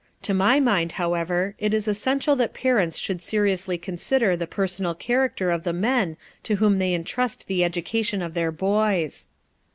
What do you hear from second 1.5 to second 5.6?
it is essential that parents should seriously consider the personal character